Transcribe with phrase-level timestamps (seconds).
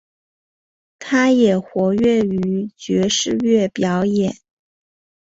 [0.97, 4.33] 他也活跃于爵士乐表演。